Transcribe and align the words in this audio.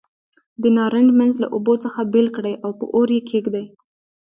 د 0.61 0.63
نارنج 0.77 1.09
منځ 1.19 1.33
له 1.43 1.47
اوبو 1.55 1.73
څخه 1.83 1.99
بېل 2.13 2.27
کړئ 2.37 2.53
او 2.63 2.71
په 2.79 2.85
اور 2.95 3.07
یې 3.15 3.21
کېږدئ. 3.29 3.65